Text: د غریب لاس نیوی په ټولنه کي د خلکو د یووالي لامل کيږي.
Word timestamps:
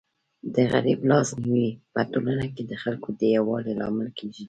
د 0.53 0.55
غریب 0.71 0.99
لاس 1.09 1.29
نیوی 1.43 1.67
په 1.93 2.01
ټولنه 2.11 2.45
کي 2.55 2.63
د 2.65 2.73
خلکو 2.83 3.09
د 3.19 3.21
یووالي 3.35 3.73
لامل 3.81 4.09
کيږي. 4.19 4.39